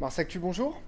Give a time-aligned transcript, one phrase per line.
[0.00, 0.80] Mars Actu, bonjour.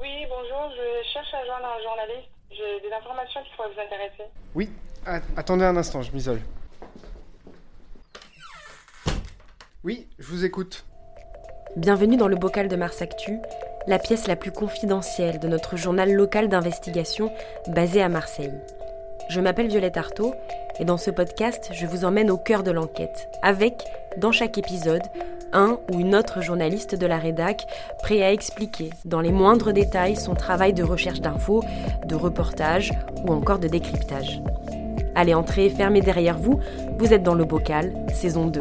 [0.00, 2.30] Oui, bonjour, je cherche à joindre un journaliste.
[2.50, 4.30] J'ai des informations qui pourraient vous intéresser.
[4.54, 4.70] Oui,
[5.36, 6.40] attendez un instant, je m'isole.
[9.82, 10.84] Oui, je vous écoute.
[11.74, 13.36] Bienvenue dans le bocal de Mars Actu,
[13.88, 17.32] la pièce la plus confidentielle de notre journal local d'investigation
[17.66, 18.54] basé à Marseille.
[19.28, 20.36] Je m'appelle Violette Artaud
[20.78, 23.82] et dans ce podcast, je vous emmène au cœur de l'enquête, avec,
[24.18, 25.02] dans chaque épisode,
[25.56, 27.66] un ou une autre journaliste de la rédac
[28.02, 31.64] prêt à expliquer dans les moindres détails son travail de recherche d'infos,
[32.06, 32.92] de reportage
[33.26, 34.42] ou encore de décryptage.
[35.14, 36.60] Allez, entrez, fermez derrière vous,
[36.98, 38.60] vous êtes dans le bocal, saison 2.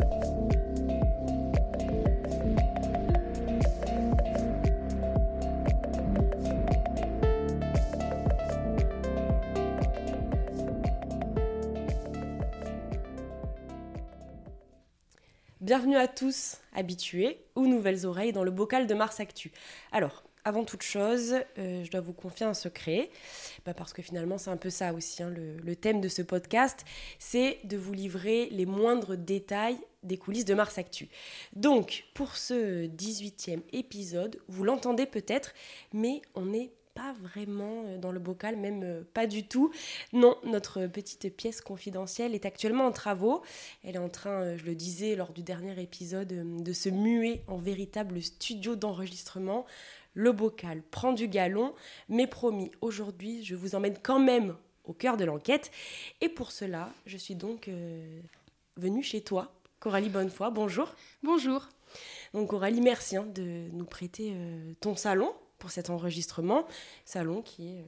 [15.65, 19.51] Bienvenue à tous, habitués ou nouvelles oreilles dans le bocal de Mars Actu.
[19.91, 23.09] Alors, avant toute chose, euh, je dois vous confier un secret,
[23.65, 26.85] bah, parce que finalement c'est un peu ça aussi, hein, le, thème de ce podcast,
[27.17, 31.09] c'est de vous livrer les moindres détails des coulisses de Mars Actu.
[31.55, 35.55] Donc, pour ce 18e épisode, vous l'entendez peut-être,
[35.93, 39.71] mais on est pas vraiment euh, dans le bocal, même euh, pas du tout.
[40.13, 43.43] Non, notre petite pièce confidentielle est actuellement en travaux.
[43.83, 47.43] Elle est en train, euh, je le disais lors du dernier épisode, de se muer
[47.47, 49.65] en véritable studio d'enregistrement.
[50.13, 51.75] Le bocal prend du galon,
[52.07, 55.71] mais promis, aujourd'hui, je vous emmène quand même au cœur de l'enquête.
[56.21, 57.69] Et pour cela, je suis donc
[58.77, 60.51] venue chez toi, Coralie Bonnefoy.
[60.53, 60.95] Bonjour.
[61.21, 61.67] Bonjour.
[62.33, 64.33] Donc Coralie, merci hein, de nous prêter
[64.79, 66.65] ton salon pour cet enregistrement.
[67.05, 67.85] Salon qui est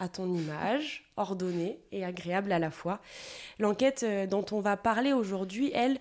[0.00, 3.00] à ton image, ordonné et agréable à la fois.
[3.58, 5.98] L'enquête euh, dont on va parler aujourd'hui, elle,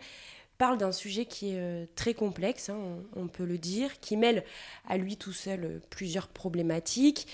[0.58, 2.80] parle d'un sujet qui est euh, très complexe, hein,
[3.16, 4.44] on, peut le dire, qui mêle
[4.88, 7.28] à lui tout seul euh, plusieurs problématiques.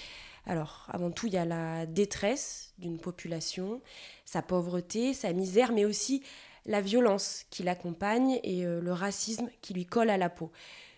[0.47, 3.81] Alors, avant tout, il y a la détresse d'une population,
[4.25, 6.23] sa pauvreté, sa misère, mais aussi
[6.65, 10.51] la violence qui l'accompagne et le racisme qui lui colle à la peau.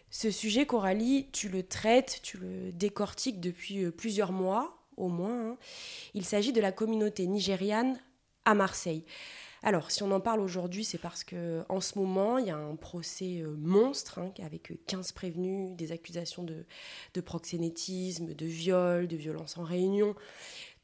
[0.09, 5.51] Ce sujet, Coralie, tu le traites, tu le décortiques depuis euh, plusieurs mois, au moins.
[5.51, 5.57] Hein.
[6.13, 8.00] Il s'agit de la communauté nigériane
[8.45, 9.03] à Marseille.
[9.63, 12.57] Alors, si on en parle aujourd'hui, c'est parce que en ce moment, il y a
[12.57, 19.18] un procès euh, monstre hein, avec 15 prévenus, des accusations de, proxénétisme, de viol, de
[19.18, 20.16] violence en réunion,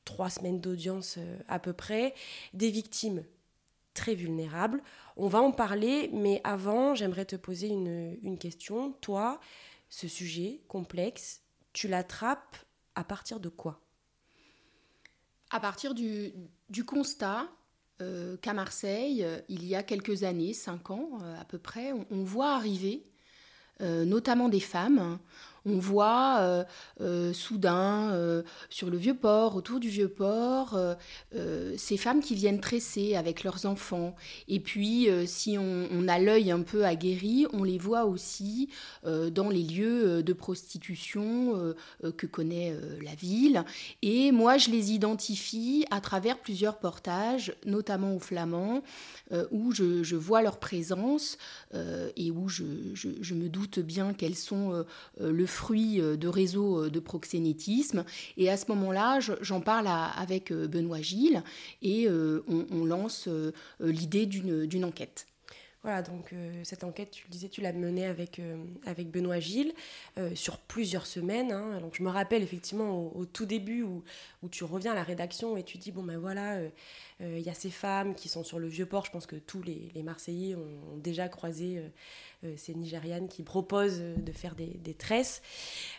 [0.05, 2.13] trois semaines d'audience euh, à peu près,
[2.53, 3.23] des victimes
[3.94, 4.81] très vulnérables.
[5.16, 8.94] On va en parler, mais avant, j'aimerais te poser une, question.
[9.01, 9.40] Toi,
[9.90, 11.41] ce sujet complexe,
[11.72, 12.57] tu l'attrapes
[12.96, 13.79] à partir de quoi?
[15.52, 16.34] À partir du,
[16.85, 17.47] constat
[18.02, 22.23] euh, qu'à Marseille, il y a quelques années, cinq ans euh, à peu près, on,
[22.23, 23.06] voit arriver
[23.81, 25.19] euh, notamment des femmes
[25.66, 26.63] on voit euh,
[27.01, 30.79] euh, soudain euh, sur le vieux port, autour du vieux port,
[31.78, 34.16] ces femmes qui viennent tresser avec leurs enfants.
[34.47, 38.69] Et puis, si on, a l'œil un peu aguerri, on les voit aussi
[39.03, 41.73] dans les lieux de prostitution
[42.18, 43.63] que connaît la ville.
[44.02, 48.84] Et moi, je les identifie à travers plusieurs portages, notamment au flamand,
[49.52, 51.38] où je, vois leur présence
[51.73, 52.63] et où je,
[52.94, 54.85] je, me doute bien qu'elles sont
[55.19, 58.03] le fruit euh, de réseaux euh, de proxénétisme.
[58.38, 61.44] Et à ce moment-là, j'en parle avec euh, Benoît Gilles
[61.81, 63.30] et on, lance
[63.80, 65.28] l'idée d'une enquête.
[65.83, 66.33] Voilà, donc
[66.63, 68.41] cette enquête, tu le disais, tu l'as menée avec,
[68.85, 69.73] avec Benoît Gilles
[70.33, 71.51] sur plusieurs semaines.
[71.51, 71.81] Hein.
[71.81, 74.01] Donc je me rappelle effectivement au, tout début où,
[74.43, 76.57] où, tu reviens à la rédaction et tu dis, bon ben voilà,
[77.19, 79.05] il y a ces femmes qui sont sur le vieux port.
[79.05, 81.81] Je pense que tous les, Marseillais ont, déjà croisé
[82.43, 85.41] euh, ces Nigérianes qui proposent de faire des, tresses.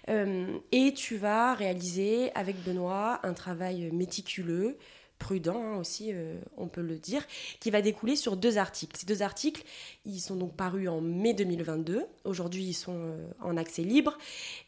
[0.09, 4.79] Euh, et tu vas réaliser avec Benoît un travail méticuleux,
[5.19, 7.27] prudent hein, aussi, euh, on peut le dire,
[7.61, 8.97] qui va découler sur deux articles.
[8.97, 9.63] Ces deux articles,
[10.05, 12.05] ils sont donc parus en mai 2022.
[12.25, 14.19] Aujourd'hui, ils sont en accès libre.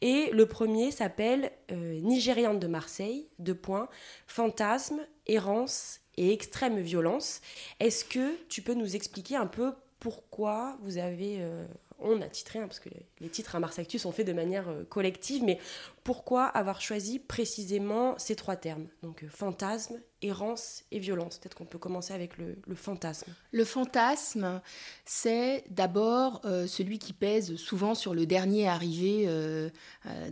[0.01, 3.89] Et le premier s'appelle Nigériane de Marseille, deux points,
[4.27, 7.41] fantasme, errance et extrême violence.
[7.81, 11.67] Est-ce que tu peux nous expliquer un peu pourquoi vous avez, euh,
[11.99, 12.91] on a titré, hein, parce que
[13.21, 15.59] les titres à Mars Actu sont faits de manière euh, collective, mais
[16.05, 18.89] pourquoi avoir choisi précisément ces trois termes?
[19.03, 21.39] Donc euh, fantasme, errance et violence.
[21.39, 23.33] Peut-être qu'on peut commencer avec le, fantasme.
[23.53, 24.61] Le fantasme,
[25.05, 29.29] c'est d'abord celui qui pèse souvent sur le dernier arrivé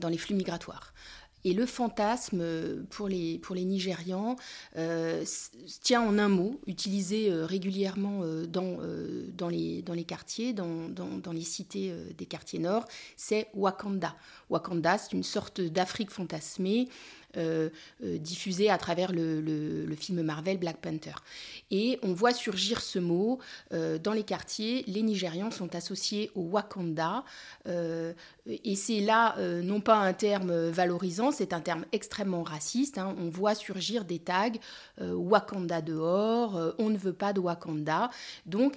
[0.01, 0.95] dans les flux migratoires.
[1.45, 2.43] Et le fantasme
[2.91, 4.37] pour les, pour les Nigérians
[5.83, 8.79] tient en un mot, utilisé régulièrement dans,
[9.37, 12.87] dans, les, dans les quartiers, dans, dans, dans les cités des quartiers nord,
[13.17, 14.15] c'est Wakanda.
[14.51, 17.24] Wakanda, c'est une sorte d'Afrique fantasmée euh, euh,
[18.01, 21.15] diffusé à travers le, film Marvel Black Panther.
[21.71, 23.39] Et on voit surgir ce mot
[23.73, 24.85] euh, dans les quartiers.
[24.87, 27.25] Les Nigérians sont associés au Wakanda.
[27.67, 32.99] et c'est là non pas un terme valorisant, c'est un terme extrêmement raciste.
[32.99, 33.15] Hein.
[33.19, 34.51] On voit surgir des tags
[35.01, 38.11] Wakanda dehors, on ne veut pas de Wakanda.
[38.47, 38.75] Donc,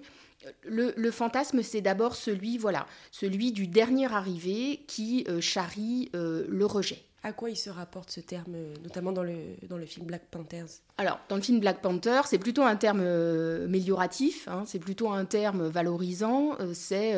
[0.64, 7.07] le, le, fantasme, c'est d'abord celui, voilà, celui du dernier arrivé qui charrie le rejet.
[7.24, 9.38] À quoi il se rapporte ce terme, euh, notamment dans le,
[9.68, 10.68] dans le film Black Panthers?
[10.98, 15.10] Alors, dans le film Black Panther, c'est plutôt un terme euh, amélioratif, hein, c'est plutôt
[15.10, 17.16] un terme valorisant, euh, c'est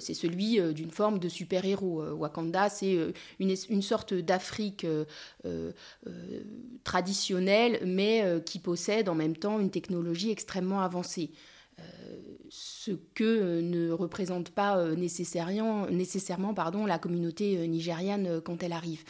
[0.00, 2.02] c'est celui d'une forme de super-héros.
[2.14, 2.92] Wakanda, c'est
[3.38, 4.86] une, une, sorte d'Afrique
[6.84, 11.30] traditionnelle, mais qui possède en même temps une technologie extrêmement avancée
[12.50, 19.04] ce que ne représente pas nécessairement, nécessairement pardon, la communauté nigériane quand elle arrive.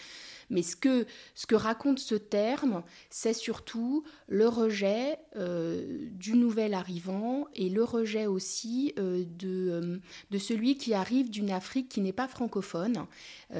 [0.50, 6.74] Mais ce que, ce que raconte ce terme, c'est surtout le rejet euh, du nouvel
[6.74, 9.98] arrivant et le rejet aussi euh, de, euh,
[10.30, 13.06] de celui qui arrive d'une Afrique qui n'est pas francophone,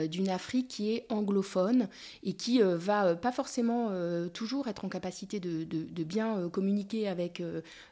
[0.06, 1.88] d'une Afrique qui est anglophone
[2.23, 3.90] et qui va pas forcément
[4.35, 7.43] toujours être en capacité de, de, bien communiquer avec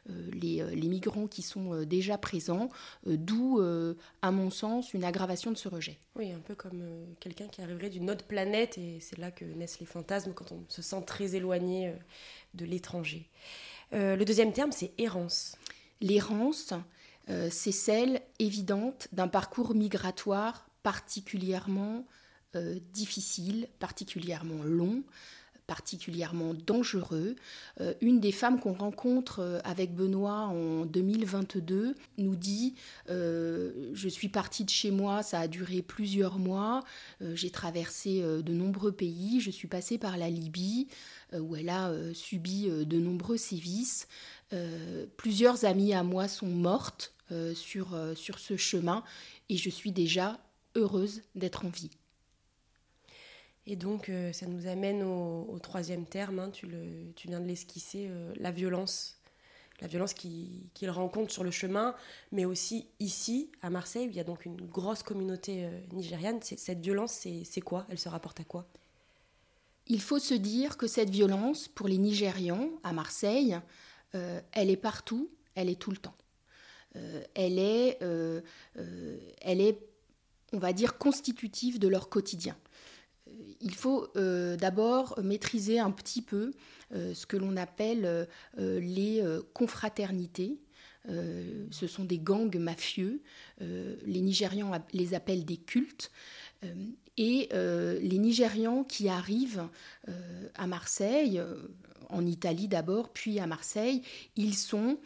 [0.07, 2.69] les, les, migrants qui sont déjà présents,
[3.05, 3.59] d'où,
[4.21, 5.97] à mon sens, une aggravation de ce rejet.
[6.15, 6.83] Oui, un peu comme
[7.19, 10.63] quelqu'un qui arriverait d'une autre planète et c'est là que naissent les fantasmes quand on
[10.69, 11.93] se sent très éloigné
[12.53, 13.29] de l'étranger.
[13.93, 15.57] Euh, le deuxième terme, c'est errance.
[16.01, 16.73] L'errance,
[17.29, 22.05] euh, c'est celle évidente d'un parcours migratoire particulièrement
[22.55, 25.03] euh, difficile, particulièrement long,
[25.67, 27.35] particulièrement dangereux.
[28.01, 32.75] une des femmes qu'on rencontre avec Benoît en 2022 nous dit
[33.09, 36.83] Je suis partie de chez moi, ça a duré plusieurs mois,
[37.33, 40.87] j'ai traversé de nombreux pays, je suis passée par la Libye,
[41.33, 44.07] euh, où elle a euh, subi euh, de nombreux sévices.
[45.17, 47.13] plusieurs amies à moi sont mortes
[47.53, 49.03] sur, sur ce chemin
[49.49, 50.39] et je suis déjà
[50.75, 51.91] heureuse d'être en vie.
[53.67, 56.67] Et donc, ça nous amène au, troisième terme, hein, tu,
[57.25, 59.19] viens de l'esquisser, la violence.
[59.81, 61.93] La violence qu'il rencontre sur le chemin,
[62.31, 66.39] mais aussi ici, à Marseille, où il y a donc une grosse communauté nigériane.
[66.41, 67.85] Cette violence, c'est quoi?
[67.89, 68.65] Elle se rapporte à quoi?
[69.89, 73.57] Il faut se dire que cette violence, pour les Nigérians, à Marseille,
[74.15, 76.15] euh, elle est partout, elle est tout le temps.
[76.95, 78.41] Euh, euh,
[79.41, 79.79] elle est,
[80.51, 82.57] on va dire, constitutive de leur quotidien.
[83.61, 86.51] Il faut d'abord maîtriser un petit peu
[86.91, 88.27] ce que l'on appelle
[88.57, 89.23] les
[89.53, 90.59] confraternités.
[91.05, 93.21] ce sont des gangs mafieux.
[93.59, 96.11] les Nigérians les appellent des cultes.
[97.17, 99.67] Et euh, les Nigérians qui arrivent
[100.07, 101.55] euh, à Marseille, euh,
[102.09, 104.01] en Italie d'abord, puis à Marseille,
[104.37, 104.97] ils sont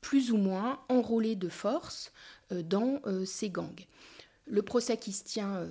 [0.00, 2.12] plus ou moins enrôlés de force
[2.50, 3.84] dans ces gangs.
[4.52, 5.66] Le procès qui se tient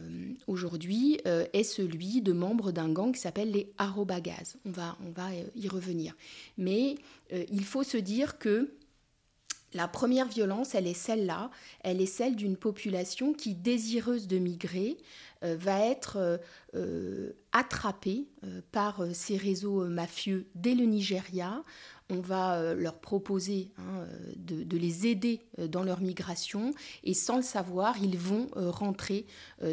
[0.48, 4.56] aujourd'hui est celui de membres d'un gang qui s'appelle les Arobagaz.
[4.66, 6.16] On va, on va y revenir.
[6.58, 6.96] Mais
[7.32, 8.74] il faut se dire que
[9.74, 11.50] la première violence, elle est celle-là,
[11.82, 14.98] elle est celle d'une population qui, désireuse de migrer, euh,
[15.42, 16.38] va être euh,
[16.76, 18.28] euh, attrapée
[18.72, 21.64] par ces réseaux mafieux dès le Nigeria.
[22.10, 24.06] On va leur proposer hein,
[24.38, 29.26] de, les aider dans leur migration et sans le savoir, ils vont rentrer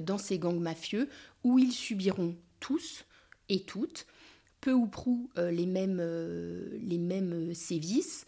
[0.02, 1.08] dans ces gangs mafieux
[1.42, 3.04] où ils subiront tous
[3.48, 4.06] et toutes
[4.60, 6.00] peu ou prou les mêmes,
[6.80, 8.24] les mêmes sévices,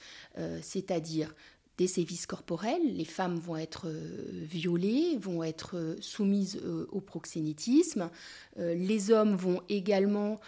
[0.60, 1.34] c'est-à-dire
[1.80, 2.94] des sévices corporels.
[2.94, 8.10] Les femmes vont être euh, violées, vont être euh, soumises euh, au proxénétisme.
[8.58, 10.38] Les hommes vont également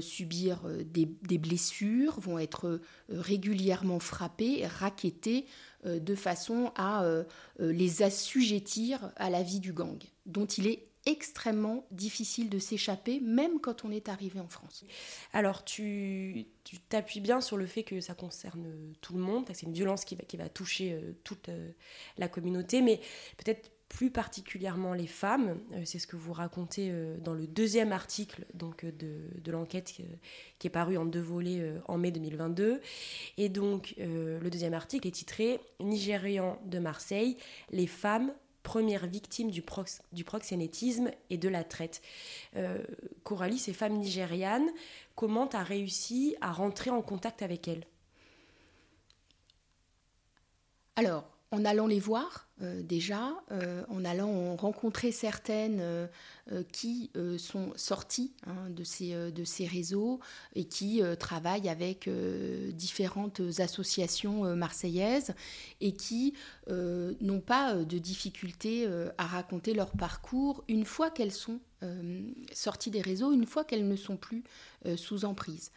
[0.00, 5.46] subir des, blessures, vont être régulièrement frappés, raquettés,
[5.86, 7.06] de façon à
[7.58, 9.96] les assujettir à la vie du gang,
[10.26, 14.84] dont il est extrêmement difficile de s'échapper, même quand on est arrivé en France.
[15.32, 16.46] Alors, tu
[16.88, 20.14] t'appuies bien sur le fait que ça concerne tout le monde, c'est une violence qui
[20.14, 21.70] va, qui va toucher euh, toute euh,
[22.18, 23.00] la communauté, mais
[23.36, 25.58] peut-être plus particulièrement les femmes.
[25.72, 29.92] Euh, c'est ce que vous racontez dans le deuxième article donc, de, de l'enquête
[30.58, 32.80] qui est paru en deux volets en mai 2022.
[33.38, 37.36] Et donc, le deuxième article est titré Nigérian de Marseille,
[37.70, 38.32] les femmes
[38.62, 42.02] premières victimes du, proxénétisme et de la traite.
[43.24, 44.68] Coralie, ces femmes nigérianes,
[45.14, 47.86] comment tu as réussi à rentrer en contact avec elles?
[50.96, 56.06] Alors, en allant les voir euh, déjà, euh, en allant rencontrer certaines euh,
[56.72, 60.20] qui sont sorties hein, de, ces, de ces réseaux
[60.54, 62.08] et qui travaillent avec
[62.72, 65.34] différentes associations marseillaises
[65.80, 66.34] et qui
[66.68, 71.60] n'ont pas de difficulté à raconter leur parcours une fois qu'elles sont
[72.52, 74.42] sorties des réseaux, une fois qu'elles ne sont plus
[74.96, 75.70] sous emprise.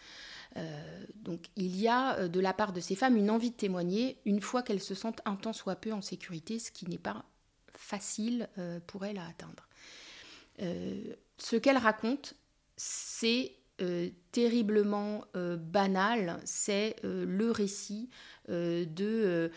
[0.57, 3.55] Euh, donc il y a euh, de la part de ces femmes une envie de
[3.55, 6.97] témoigner une fois qu'elles se sentent un temps soit peu en sécurité, ce qui n'est
[6.97, 7.25] pas
[7.73, 9.67] facile euh, pour elles à atteindre.
[11.37, 12.31] ce qu'elles racontent,
[12.77, 13.53] c'est
[14.31, 18.09] terriblement banal, c'est le récit
[18.47, 19.51] de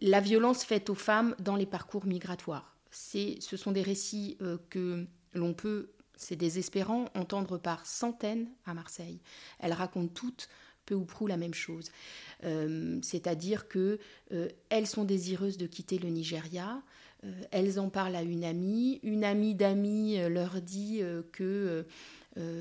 [0.00, 2.74] la violence faite aux femmes dans les parcours migratoires.
[2.90, 4.38] ce sont des récits
[4.70, 9.20] que l'on peut c'est désespérant, entendre par centaines à Marseille.
[9.58, 10.48] Elles racontent toutes
[10.86, 11.90] peu ou prou la même chose.
[12.44, 13.98] Euh, c'est-à-dire que
[14.32, 16.82] euh, elles sont désireuses de quitter le Nigeria.
[17.24, 19.00] Euh, elles en parlent à une amie.
[19.02, 21.02] Une amie d'amis leur dit
[21.32, 21.86] que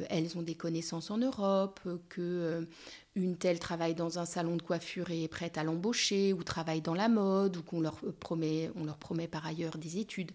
[0.09, 1.79] elles ont des connaissances en Europe,
[2.09, 2.67] que
[3.15, 6.81] une telle travaille dans un salon de coiffure et est prête à l'embaucher, ou travaille
[6.81, 10.31] dans la mode, ou qu'on leur promet, on leur promet par ailleurs des études.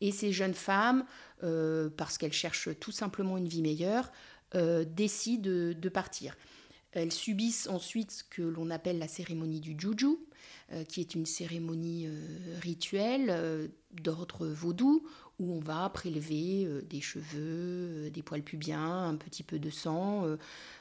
[0.00, 1.04] Et ces jeunes femmes,
[1.42, 4.12] euh, parce qu'elles cherchent tout simplement une vie meilleure,
[4.54, 6.36] euh, décident de, partir.
[6.92, 10.18] Elles subissent ensuite ce que l'on appelle la cérémonie du juju,
[10.72, 12.06] euh, qui est une cérémonie
[12.60, 15.04] rituelle d'ordre vaudou,
[15.40, 20.24] où on va prélever des cheveux, des poils pubiens, un petit peu de sang.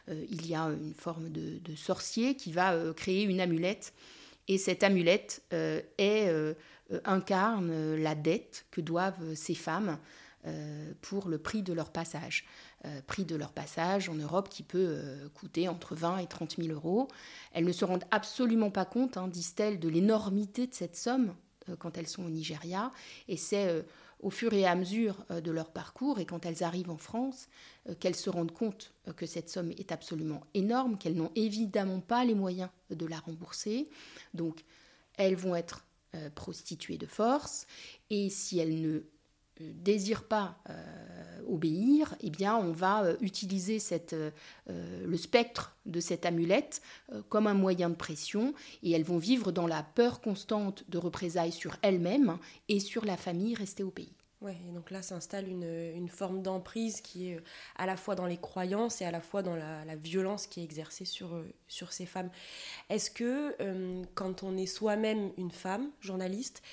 [0.07, 3.93] il y a une forme de, sorcier qui va créer une amulette.
[4.47, 5.43] Et cette amulette
[7.05, 9.97] incarne la dette que doivent ces femmes
[11.01, 12.45] pour le prix de leur passage.
[13.07, 14.99] prix de leur passage en Europe qui peut
[15.33, 17.07] coûter entre 20 et 30 000 euros.
[17.53, 21.35] Elles ne se rendent absolument pas compte, hein, disent-elles, de l'énormité de cette somme
[21.79, 22.91] quand elles sont au Nigeria.
[23.27, 23.85] Et c'est
[24.19, 27.47] au fur et à mesure de leur parcours et quand elles arrivent en France
[27.99, 32.35] qu'elles se rendent compte que cette somme est absolument énorme, qu'elles n'ont évidemment pas les
[32.35, 33.89] moyens de la rembourser.
[34.33, 34.63] Donc
[35.17, 37.67] elles vont être euh, prostituées de force,
[38.09, 38.99] et si elles ne
[39.61, 44.15] euh, désirent pas euh, obéir, eh bien, on va utiliser cette,
[44.67, 46.81] le spectre de cette amulette
[47.29, 48.53] comme un moyen de pression,
[48.83, 52.37] et elles vont vivre dans la peur constante de représailles sur elles-mêmes
[52.69, 54.13] et sur la famille restée au pays.
[54.41, 57.43] Ouais, et donc là s'installe une, forme d'emprise qui est euh,
[57.75, 60.63] à la fois dans les croyances et à la fois dans la, violence qui est
[60.63, 62.31] exercée sur, euh, sur ces femmes.
[62.89, 66.63] Est-ce que euh, quand on est soi-même une femme, journaliste,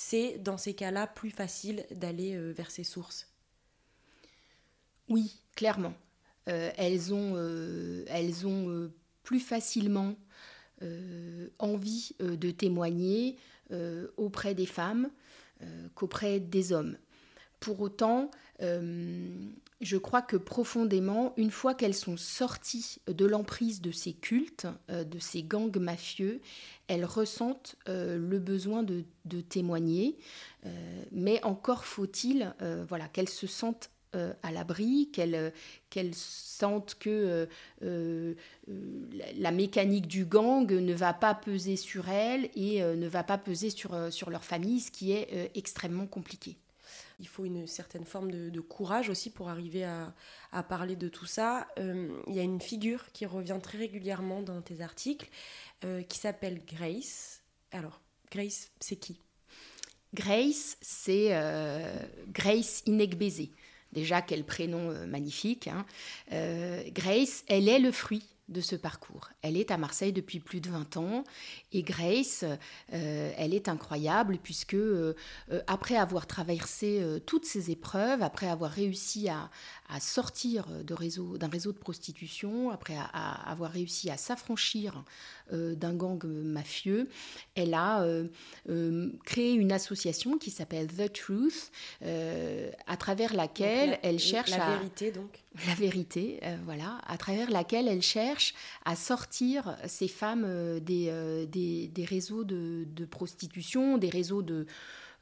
[0.00, 3.28] c'est dans ces cas-là plus facile d'aller vers ces sources
[5.10, 5.92] Oui, clairement.
[6.46, 7.36] elles ont,
[8.06, 8.90] elles ont
[9.22, 10.16] plus facilement
[11.58, 13.36] envie de témoigner
[14.16, 15.10] auprès des femmes
[15.94, 16.96] qu'auprès des hommes.
[17.60, 18.30] Pour autant,
[18.62, 19.28] euh,
[19.82, 25.04] je crois que profondément, une fois qu'elles sont sorties de l'emprise de ces cultes, euh,
[25.04, 26.40] de ces gangs mafieux,
[26.90, 29.04] elles ressentent euh, le besoin de,
[29.48, 30.18] témoigner.
[31.12, 32.52] mais encore faut-il
[32.88, 37.46] voilà, qu'elles se sentent à l'abri, qu'elles sentent que
[38.66, 43.70] la mécanique du gang ne va pas peser sur elles et ne va pas peser
[43.70, 46.56] sur leur famille, ce qui est extrêmement compliqué
[47.20, 51.68] il faut une certaine forme de, courage aussi pour arriver à, parler de tout ça.
[51.78, 55.28] Euh, il y a une figure qui revient très régulièrement dans tes articles
[55.84, 57.42] euh, qui s'appelle Grace.
[57.72, 58.00] Alors,
[58.32, 59.20] Grace, c'est qui?
[60.14, 61.94] Grace, c'est euh,
[62.28, 63.50] Grace Inegbézé.
[63.92, 65.68] Déjà, quel prénom magnifique.
[65.68, 65.84] Hein.
[66.92, 69.30] Grace, elle est le fruit de ce parcours.
[69.42, 71.24] Elle est à Marseille depuis plus de 20 ans
[71.72, 72.44] et Grace,
[72.92, 75.14] euh, elle est incroyable puisque euh,
[75.50, 79.50] euh, après avoir traversé toutes ces épreuves, après avoir réussi à,
[80.00, 85.04] sortir d'un réseau, réseau de prostitution, après avoir réussi à s'affranchir
[85.52, 87.08] d'un gang mafieux,
[87.54, 88.06] elle a
[89.24, 91.70] créé une association qui s'appelle The Truth,
[92.02, 95.42] à travers laquelle elle cherche la vérité donc.
[95.66, 98.54] La vérité, voilà, à travers laquelle elle cherche
[98.84, 101.10] à sortir ces femmes des
[101.46, 104.66] des, réseaux de, prostitution, des réseaux de,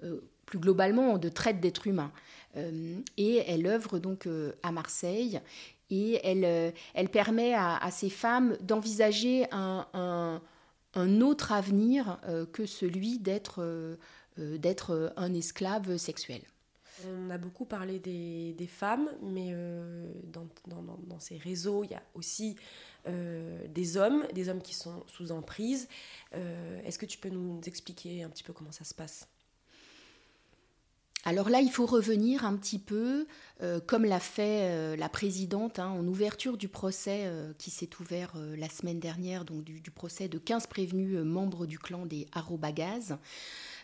[0.04, 2.10] euh, plus globalement, de traite d'êtres humains.
[2.56, 5.40] Euh, et elle œuvre donc euh, à Marseille
[5.90, 10.40] et elle, elle permet à, ces femmes d'envisager un,
[11.20, 12.18] autre avenir
[12.52, 13.96] que celui d'être
[14.36, 16.42] d'être un esclave sexuel.
[17.06, 19.54] On a beaucoup parlé des, femmes, mais
[20.24, 22.56] dans, ces réseaux, il y a aussi
[23.06, 25.88] des hommes, des hommes qui sont sous emprise.
[26.32, 29.28] Est-ce que tu peux nous expliquer un petit peu comment ça se passe?
[31.24, 33.26] Alors là, il faut revenir un petit peu,
[33.62, 37.90] euh, comme l'a fait euh, la présidente hein, en ouverture du procès euh, qui s'est
[38.00, 43.16] ouvert la semaine dernière, donc du, procès de 15 prévenus membres du clan des Arobagaz.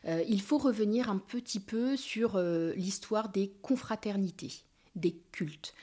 [0.06, 2.38] il faut revenir un petit peu sur
[2.76, 4.52] l'histoire des confraternités,
[4.94, 5.74] des cultes.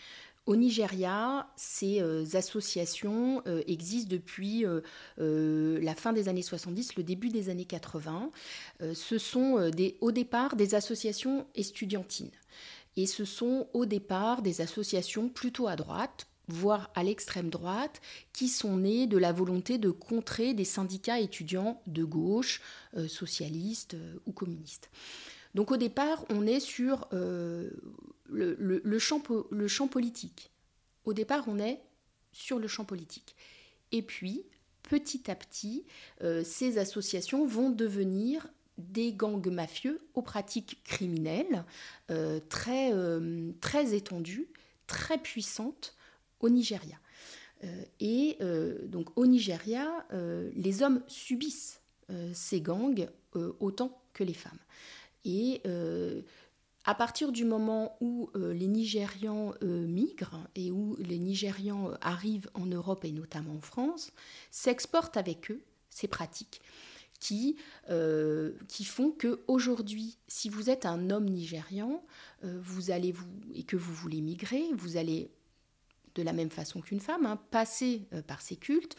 [0.48, 7.04] Au Nigeria, ces euh, associations euh, existent depuis euh, la fin des années 70, le
[7.04, 8.32] début des années 80.
[8.94, 9.72] ce sont
[10.02, 12.32] au départ des associations estudiantines.
[12.98, 18.02] Et ce sont au départ des associations plutôt à droite, voire à l'extrême droite,
[18.34, 22.62] qui sont nées de la volonté de contrer des syndicats étudiants de gauche,
[23.08, 23.96] socialistes
[24.26, 24.90] ou communistes.
[25.54, 27.08] Donc au départ, on est sur
[28.32, 29.22] le, champ,
[29.52, 30.52] le champ politique.
[31.06, 31.82] Au départ, on est
[32.32, 33.36] sur le champ politique.
[33.92, 34.46] Et puis,
[34.84, 35.86] petit à petit,
[36.22, 38.48] euh, ces associations vont devenir
[38.78, 41.66] des gangs mafieux aux pratiques criminelles
[42.10, 44.48] euh, très, euh, très étendues,
[44.88, 45.96] très puissantes
[46.40, 46.98] au Nigeria.
[48.00, 48.40] et
[48.86, 50.08] donc au Nigeria,
[50.56, 51.80] les hommes subissent
[52.34, 53.08] ces gangs
[53.60, 54.58] autant que les femmes.
[55.24, 55.62] Et
[56.86, 61.96] à partir du moment où euh, les Nigérians euh, migrent et où les Nigérians euh,
[62.02, 64.12] arrivent en Europe et notamment en France,
[64.50, 66.62] s'exportent avec eux ces pratiques
[67.20, 67.56] qui,
[68.84, 72.04] font que aujourd'hui, si vous êtes un homme nigérian,
[72.42, 75.30] vous allez vous et que vous voulez migrer, vous allez
[76.16, 78.96] de la même façon qu'une femme hein, passer par ces cultes.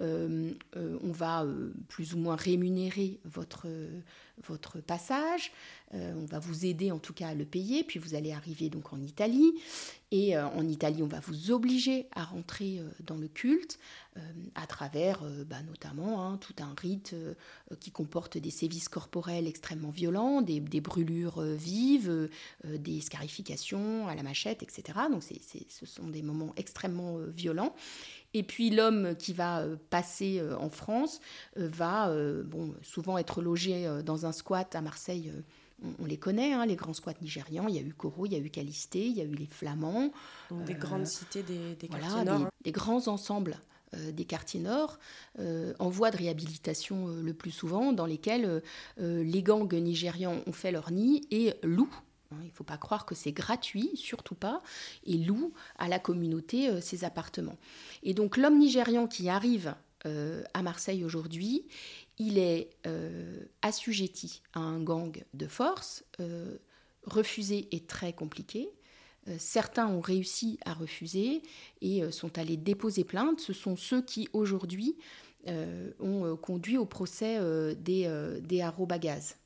[0.00, 1.46] On va
[1.88, 3.66] plus ou moins rémunérer votre,
[4.44, 5.52] votre passage.
[5.94, 8.68] Euh, on va vous aider en tout cas à le payer, puis vous allez arriver
[8.68, 9.54] donc en Italie.
[10.10, 13.78] Et euh, en Italie, on va vous obliger à rentrer euh, dans le culte
[14.54, 17.14] à travers bah, notamment hein, tout un rite
[17.80, 22.30] qui comporte des sévices corporels extrêmement violents, des, brûlures vives,
[22.64, 25.00] des scarifications à la machette, etc.
[25.10, 27.74] Donc ce sont des moments extrêmement violents.
[28.36, 31.22] Et puis l'homme qui va euh, passer euh, en France
[31.58, 32.12] euh, va
[32.44, 35.32] bon, souvent être logé dans un squat à Marseille.
[36.00, 37.66] On, les connaît, hein, les grands squats nigérians.
[37.68, 39.46] Il y a eu Koro, il y a eu Calisté, il y a eu les
[39.46, 40.12] Flamands.
[40.50, 42.38] Donc des grandes cités des, des quartiers nord.
[42.40, 43.58] Des, des, grands ensembles
[44.12, 44.98] des quartiers nord
[45.38, 48.62] en voie de réhabilitation le plus souvent, dans lesquels
[48.98, 51.88] les gangs nigérians ont fait leur nid et louent
[52.32, 54.62] il ne faut pas croire que c'est gratuit, surtout pas,
[55.04, 57.58] et loue à la communauté euh, ses appartements.
[58.02, 59.74] Et donc l'homme nigérian qui arrive
[60.06, 61.66] euh, à Marseille aujourd'hui,
[62.18, 66.04] il est euh, assujetti à un gang de force.
[67.04, 68.68] refuser est très compliqué.
[69.38, 71.42] certains ont réussi à refuser
[71.80, 73.40] et sont allés déposer plainte.
[73.40, 74.96] Ce sont ceux qui aujourd'hui
[76.00, 77.38] ont conduit au procès
[77.76, 78.10] des,
[78.40, 79.36] des arrobagaz.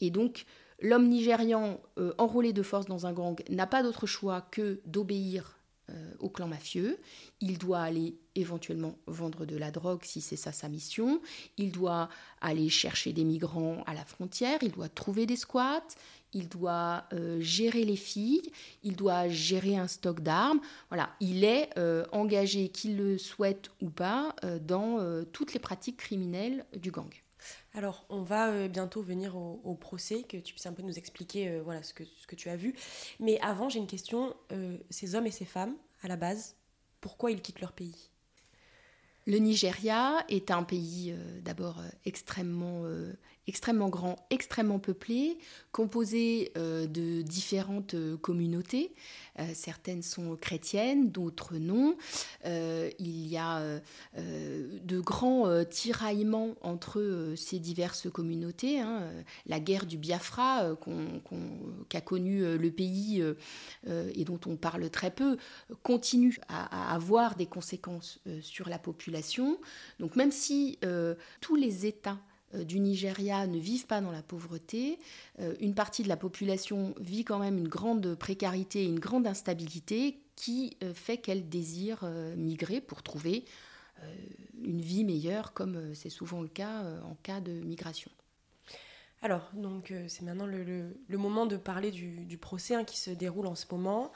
[0.00, 0.46] et donc
[0.80, 5.58] L'homme nigérian euh, enrôlé de force dans un gang n'a pas d'autre choix que d'obéir
[5.90, 6.98] euh, au clan mafieux.
[7.40, 11.20] Il doit aller éventuellement vendre de la drogue si c'est ça sa mission.
[11.56, 12.08] Il doit
[12.40, 14.58] aller chercher des migrants à la frontière.
[14.62, 15.82] Il doit trouver des squats.
[16.32, 18.42] Il doit euh, gérer les filles.
[18.84, 20.60] Il doit gérer un stock d'armes.
[20.90, 21.70] Voilà, il est
[22.12, 27.10] engagé, qu'il le souhaite ou pas, dans toutes les pratiques criminelles du gang.
[27.78, 31.48] Alors, on va euh, bientôt venir au, procès, que tu puisses un peu nous expliquer
[31.48, 32.74] euh, voilà, ce que, tu as vu.
[33.20, 34.34] Mais avant, j'ai une question.
[34.50, 36.56] Euh, ces hommes et ces femmes, à la base,
[37.00, 38.10] pourquoi ils quittent leur pays?
[39.28, 41.14] Le Nigeria est un pays
[41.44, 42.82] d'abord extrêmement
[43.48, 45.38] extrêmement grand, extrêmement peuplé,
[45.72, 48.94] composé euh, de différentes euh, communautés.
[49.38, 51.96] Euh, certaines sont chrétiennes, d'autres non.
[52.44, 53.80] il y a
[54.16, 58.80] de grands tiraillements entre ces diverses communautés.
[58.80, 59.08] Hein.
[59.46, 60.76] La guerre du Biafra
[61.88, 63.22] qu'a connue le pays
[63.86, 65.36] et dont on parle très peu
[65.82, 69.58] continue à, avoir des conséquences sur la population.
[70.00, 70.78] Donc même si
[71.40, 72.18] tous les États
[72.54, 74.98] du Nigeria ne vivent pas dans la pauvreté.
[75.40, 80.18] Euh, une partie de la population vit quand même une grande précarité, une grande instabilité
[80.36, 82.04] qui euh, fait qu'elle désire
[82.36, 83.44] migrer pour trouver
[84.62, 88.12] une vie meilleure, comme c'est souvent le cas en cas de migration.
[89.20, 93.48] Alors, donc, euh, c'est maintenant le, moment de parler du, procès hein, qui se déroule
[93.48, 94.12] en ce moment.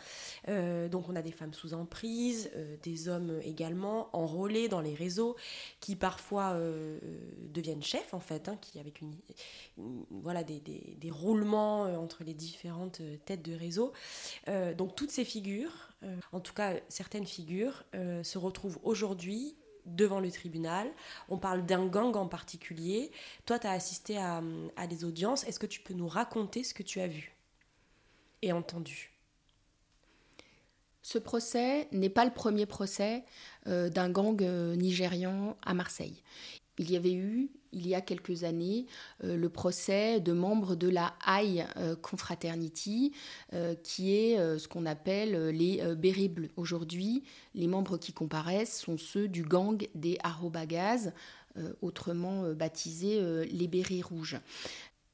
[0.48, 4.94] Euh, donc, on a des femmes sous emprise, euh, des hommes également enrôlés dans les
[4.94, 5.34] réseaux,
[5.80, 6.56] qui parfois
[7.52, 9.14] deviennent chefs, en fait, hein, avec une,
[10.10, 13.92] voilà, des, des- roulements entre les différentes têtes de réseau.
[14.76, 15.90] Donc, toutes ces figures,
[16.32, 20.90] en tout cas certaines figures, se retrouvent aujourd'hui devant le tribunal.
[21.28, 23.10] On parle d'un gang en particulier.
[23.46, 24.42] Toi, tu as assisté à,
[24.88, 25.44] des audiences.
[25.44, 27.34] Est-ce que tu peux nous raconter ce que tu as vu
[28.42, 29.10] et entendu?
[31.02, 33.24] Ce procès n'est pas le premier procès
[33.66, 36.22] euh, d'un gang euh, nigérian à Marseille.
[36.78, 38.86] Il y avait eu, il y a quelques années,
[39.24, 43.12] euh, le procès de membres de la High euh, Confraternity,
[43.52, 46.50] euh, qui est ce qu'on appelle les bérets bleus.
[46.56, 51.12] Aujourd'hui, les membres qui comparaissent sont ceux du gang des Arobagaz,
[51.58, 54.40] euh, autrement baptisés les bérets rouges.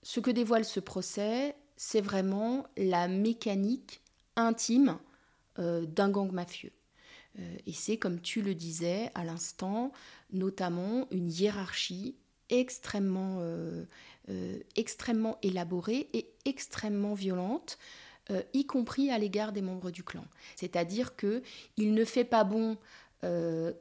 [0.03, 4.01] Ce que dévoile ce procès, c'est vraiment la mécanique
[4.37, 4.99] intime
[5.57, 6.71] d'un gang mafieux.
[7.39, 9.93] Euh, et c'est, comme tu le disais à l'instant,
[10.33, 12.17] notamment une hiérarchie
[12.51, 13.85] extrêmement, euh,
[14.31, 17.79] euh, extrêmement élaborée et extrêmement violente,
[18.53, 20.27] y compris à l'égard des membres du clan.
[20.55, 21.43] C'est-à-dire que
[21.79, 22.77] il ne fait pas bon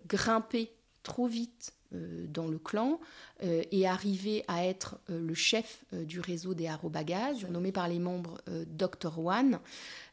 [0.08, 0.72] grimper
[1.04, 3.02] trop vite dans le clan
[3.41, 9.20] et arriver à être le chef du réseau des Arobagaz, nommé par les membres Dr
[9.20, 9.60] One.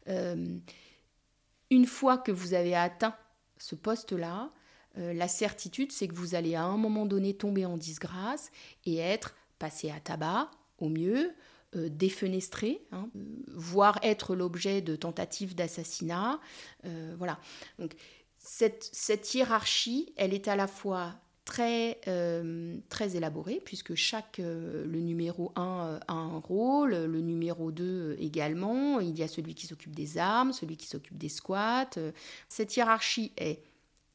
[0.05, 3.15] Une fois que vous avez atteint
[3.57, 4.51] ce poste-là,
[4.97, 8.51] euh, la certitude, c'est que vous allez à un moment donné tomber en disgrâce
[8.85, 11.33] et être passé à tabac, au mieux,
[11.75, 16.39] euh, défenestré, hein, euh, voire être l'objet de tentatives d'assassinat.
[17.17, 17.39] Voilà.
[17.79, 17.95] Donc,
[18.37, 24.99] cette hiérarchie, elle est à la fois très, euh, très élaborée, puisque chaque, euh, le
[24.99, 29.67] numéro 1 euh, a un rôle, le numéro 2 également, il y a celui qui
[29.67, 31.89] s'occupe des armes, celui qui s'occupe des squats.
[31.97, 32.11] euh.
[32.49, 33.61] Cette hiérarchie est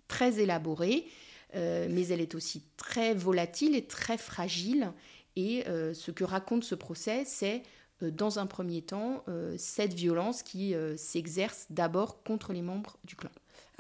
[0.09, 1.07] très élaborée,
[1.55, 4.93] euh, mais elle est aussi très volatile et très fragile.
[5.37, 7.63] Et euh, ce que raconte ce procès, c'est
[8.03, 12.97] euh, dans un premier temps euh, cette violence qui euh, s'exerce d'abord contre les membres
[13.05, 13.31] du clan.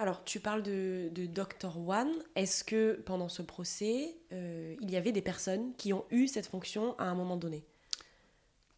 [0.01, 1.77] Alors, tu parles de, Dr.
[1.87, 2.11] One.
[2.35, 6.47] Est-ce que pendant ce procès, euh, il y avait des personnes qui ont eu cette
[6.47, 7.65] fonction à un moment donné?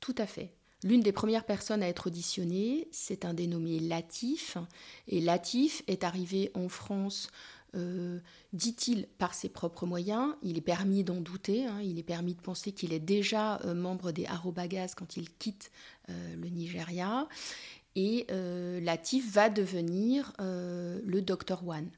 [0.01, 0.51] Tout à fait.
[0.83, 4.57] L'une des premières personnes à être auditionnées, c'est un dénommé Latif.
[5.07, 7.31] Et Latif est arrivé en France,
[7.77, 8.19] euh,
[8.53, 10.35] dit-il, par ses propres moyens.
[10.43, 11.67] Il est permis d'en douter.
[11.67, 11.81] hein.
[11.85, 15.71] Il est permis de penser qu'il est déjà euh, membre des Arobagaz quand il quitte
[16.09, 17.29] le Nigeria.
[17.95, 21.89] Et euh, Latif va devenir euh, le Dr One.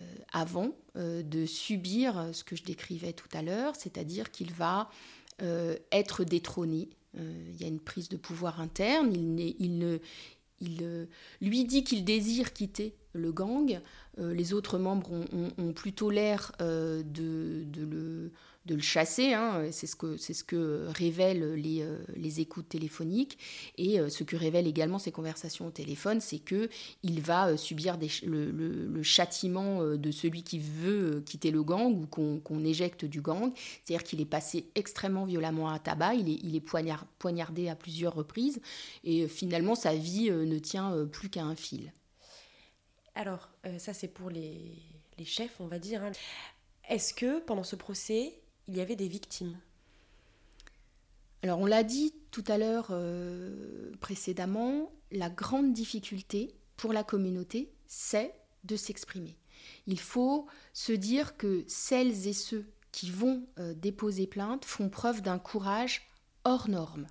[0.00, 4.90] Euh, avant de subir ce que je décrivais tout à l'heure, c'est-à-dire qu'il va
[5.92, 6.88] être détrôné.
[7.16, 9.12] Il y a une prise de pouvoir interne.
[9.14, 10.00] Il,
[11.40, 13.80] lui dit qu'il désire quitter le gang.
[14.16, 18.32] Les autres membres ont, plutôt l'air de le,
[18.68, 19.32] de le chasser.
[19.32, 19.64] hein.
[19.72, 19.96] C'est ce,
[20.44, 21.98] que- révèlent les, euh,
[22.38, 23.38] écoutes téléphoniques.
[23.78, 26.68] Et euh, ce que révèlent également ces conversations au téléphone, c'est que
[27.02, 32.64] il va euh, subir le, châtiment de celui qui veut quitter le gang ou qu'on
[32.64, 33.52] éjecte du gang.
[33.84, 36.60] C'est-à-dire qu'il est passé extrêmement violemment à tabac, il est,
[37.18, 38.60] poignardé à plusieurs reprises,
[39.04, 41.92] et finalement sa vie ne tient plus qu'à un fil.
[43.14, 44.72] Alors, ça c'est pour les,
[45.16, 46.02] les chefs, on va dire.
[46.02, 46.12] hein.
[46.88, 48.32] Est-ce que pendant ce procès,
[48.68, 49.58] il y avait des victimes
[51.42, 57.72] Alors on l'a dit tout à l'heure euh, précédemment, la grande difficulté pour la communauté,
[57.86, 59.36] c'est de s'exprimer.
[59.86, 65.22] Il faut se dire que celles et ceux qui vont euh, déposer plainte font preuve
[65.22, 66.02] d'un courage
[66.44, 67.06] hors norme.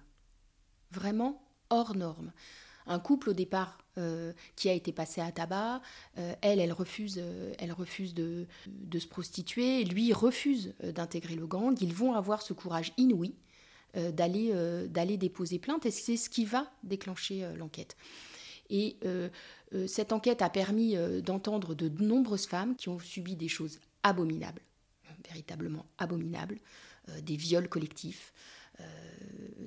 [0.91, 2.31] Vraiment hors norme.
[2.85, 5.81] Un couple au départ euh, qui a été passé à tabac,
[6.19, 7.73] euh, elle, elle refuse, euh, elle
[8.13, 11.75] de, se prostituer, lui refuse d'intégrer le gang.
[11.81, 13.33] Ils vont avoir ce courage inouï
[13.95, 14.53] d'aller
[14.89, 17.97] d'aller déposer plainte et c'est ce qui va déclencher l'enquête.
[18.69, 18.97] Et
[19.87, 24.61] cette enquête a permis d'entendre de nombreuses femmes qui ont subi des choses abominables,
[25.27, 26.59] véritablement abominables,
[27.21, 28.33] des viols collectifs,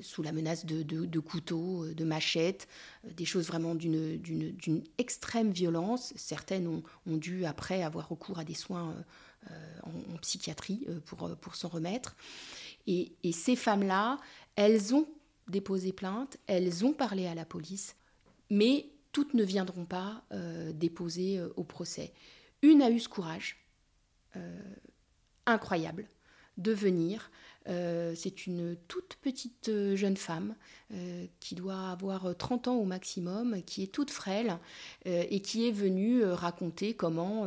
[0.03, 2.69] sous la menace de, couteaux, euh, de machettes,
[3.05, 6.13] euh, des choses vraiment d'une extrême violence.
[6.17, 6.83] Certaines ont,
[7.17, 8.95] dû après avoir recours à des soins
[9.51, 12.17] euh, en, psychiatrie pour, s'en remettre.
[12.87, 14.19] Et, ces femmes-là,
[14.57, 15.09] elles ont
[15.49, 17.97] déposé plainte, elles ont parlé à la police,
[18.49, 20.23] mais toutes ne viendront pas
[20.75, 22.13] déposer au procès.
[22.63, 23.57] Une a eu ce courage,
[25.47, 26.09] incroyable,
[26.59, 27.31] de venir.
[28.15, 30.55] C'est une toute petite jeune femme
[31.39, 34.59] qui doit avoir 30 ans au maximum, qui est toute frêle
[35.05, 37.47] et qui est venue raconter comment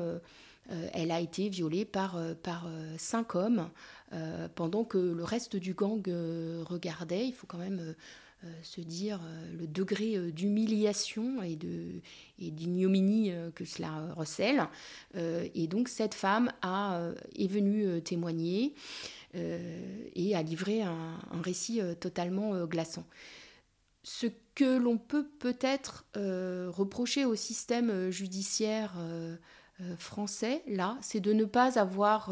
[0.93, 3.69] elle a été violée par, par cinq hommes
[4.55, 6.01] pendant que le reste du gang
[6.65, 7.27] regardait.
[7.27, 7.93] Il faut quand même
[8.45, 11.55] euh, se dire euh, le degré euh, d'humiliation et
[12.51, 14.67] d'ignominie que cela recèle.
[15.15, 18.73] et donc cette femme a, est venue témoigner
[19.33, 23.05] et a livré un, récit totalement glaçant.
[24.03, 28.93] Ce que l'on peut peut-être reprocher au système judiciaire
[29.97, 32.31] français, là, c'est de ne pas avoir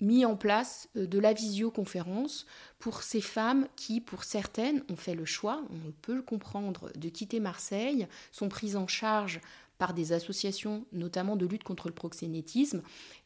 [0.00, 2.46] mis en place euh, de la visioconférence
[2.78, 7.08] pour ces femmes qui, pour certaines, ont fait le choix, on peut le comprendre, de
[7.08, 9.40] quitter Marseille, sont prises en charge
[9.80, 12.82] par des associations, notamment de lutte contre le proxénétisme,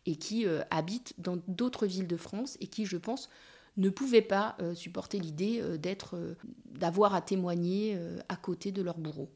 [0.07, 3.29] et qui euh, habitent dans d'autres villes de France et qui, je pense,
[3.77, 6.17] ne pouvaient pas euh, supporter l'idée d'être,
[6.65, 7.99] d'avoir à témoigner
[8.31, 9.29] à côté de leur bourreau.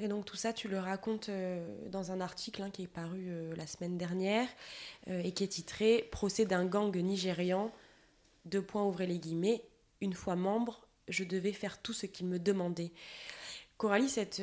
[0.00, 3.26] Et donc tout ça, tu le racontes euh, dans un article hein, qui est paru
[3.28, 4.48] euh, la semaine dernière
[5.08, 7.72] euh, et qui est titré Procès d'un gang nigérian,
[8.44, 9.64] deux points ouvrez les guillemets,
[10.00, 12.92] une fois membre, je devais faire tout ce qu'il me demandait.
[13.76, 14.42] Coralie, cette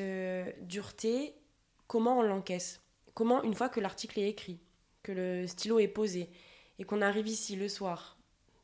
[0.61, 1.33] dureté,
[1.87, 2.81] comment on l'encaisse
[3.13, 4.59] Comment, une fois que l'article est écrit,
[5.01, 6.29] que le stylo est posé
[6.79, 8.17] et qu'on arrive ici le soir,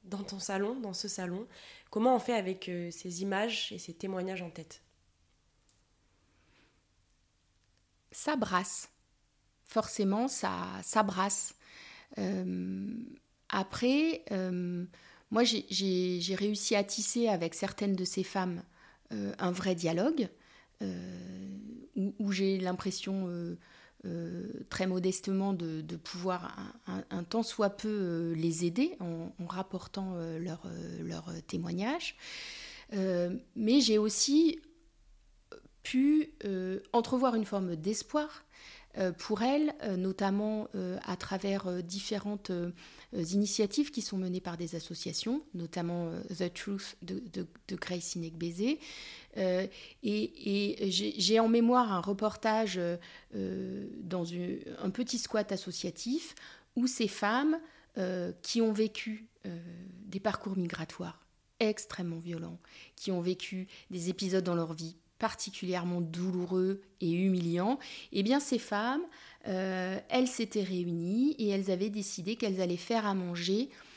[0.03, 1.47] dans ton salon, dans ce salon,
[1.89, 4.81] comment on fait avec ces images et ces témoignages en tête?
[8.12, 8.89] Ça brasse.
[9.63, 11.55] Forcément, ça, ça brasse.
[12.17, 12.93] Euh,
[13.49, 14.86] après, euh,
[15.29, 18.63] moi, j'ai réussi à tisser avec certaines de ces femmes
[19.13, 20.29] euh, un vrai dialogue,
[21.95, 23.30] où, j'ai l'impression,
[24.69, 30.67] très modestement, de, pouvoir un, temps soit peu les aider en, rapportant leurs
[31.04, 32.15] leur témoignages.
[32.91, 34.60] mais j'ai aussi
[35.84, 38.43] pu euh, entrevoir une forme d'espoir
[38.97, 40.67] euh, pour elle, euh, notamment
[41.06, 42.51] à travers différentes
[43.13, 48.15] initiatives qui sont menées par des associations, notamment The Truth de, de, Grace
[49.35, 49.69] Inegbeze.
[50.03, 52.79] et, j'ai en mémoire un reportage
[53.33, 54.25] dans
[54.83, 56.35] un petit squat associatif
[56.75, 57.59] où ces femmes
[58.41, 59.27] qui ont vécu
[60.05, 61.25] des parcours migratoires
[61.61, 62.59] extrêmement violents,
[62.95, 67.77] qui ont vécu des épisodes dans leur vie particulièrement douloureux et humiliant,
[68.11, 69.03] eh bien ces femmes,
[69.47, 73.90] euh, elles s'étaient réunies et elles avaient décidé qu'elles allaient faire à manger euh,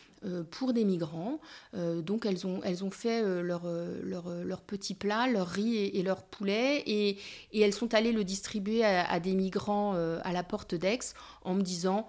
[0.51, 1.41] pour des migrants.
[1.75, 3.67] Euh, donc elles ont, elles ont fait leur,
[4.03, 7.19] leur, leur, petit plat, leur riz et, leur poulet, et,
[7.53, 11.63] et, elles sont allées le distribuer à des migrants à la porte d'Aix en me
[11.63, 12.07] disant,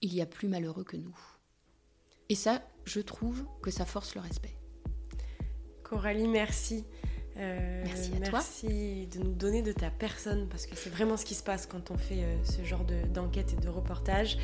[0.00, 1.16] il y a plus malheureux que nous.
[2.28, 4.56] Et ça, je trouve que ça force le respect.
[5.82, 6.84] Coralie, merci.
[7.36, 11.24] Euh, merci à merci de nous donner de ta personne parce que c'est vraiment ce
[11.24, 14.38] qui se passe quand on fait euh, ce genre d'enquête et de reportage,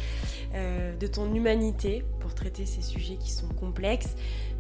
[0.55, 4.17] euh, de ton humanité pour traiter ces sujets qui sont complexes,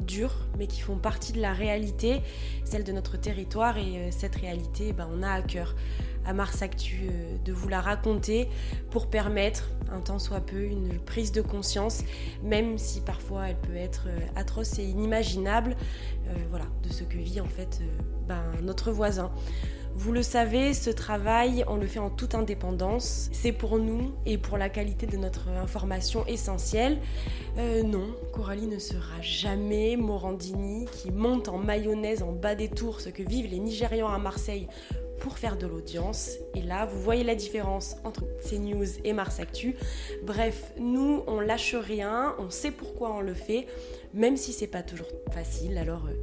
[0.06, 2.20] durs, mais qui font partie de la réalité,
[2.64, 3.78] celle de notre territoire.
[3.78, 5.74] Et cette réalité, ben, on a à cœur
[6.24, 7.08] à Mars Actu
[7.44, 8.48] de vous la raconter
[8.90, 12.04] pour permettre, un temps soit peu, une prise de conscience,
[12.42, 15.76] même si parfois elle peut être atroce et inimaginable,
[16.50, 17.80] voilà, de ce que vit en fait
[18.28, 19.30] ben, notre voisin.
[19.96, 23.28] Vous le savez, ce travail, on le fait en toute indépendance.
[23.32, 26.98] C'est pour nous et pour la qualité de notre information essentielle.
[27.58, 33.00] Euh, non, Coralie ne sera jamais Morandini qui monte en mayonnaise en bas des tours
[33.00, 34.68] ce que vivent les Nigérians à Marseille
[35.20, 36.32] pour faire de l'audience.
[36.54, 39.76] Et là, vous voyez la différence entre CNews et Mars Actu.
[40.22, 43.66] Bref, nous, on lâche rien, on sait pourquoi on le fait
[44.14, 45.78] même si c'est pas toujours facile.
[45.78, 46.14] Alors euh,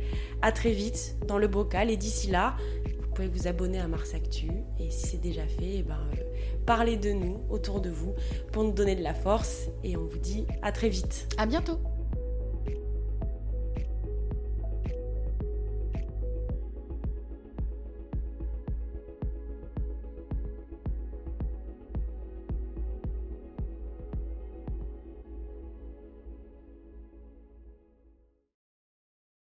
[0.42, 2.56] à très vite dans le bocal et d'ici là,
[3.00, 6.22] vous pouvez vous abonner à Mars Actu et si c'est déjà fait, eh ben, euh,
[6.66, 8.14] parlez de nous autour de vous
[8.52, 11.28] pour nous donner de la force et on vous dit à très vite.
[11.38, 11.80] À bientôt.